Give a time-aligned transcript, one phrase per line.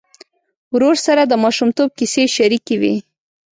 [0.73, 2.95] ورور سره د ماشومتوب کیسې شريکې وې.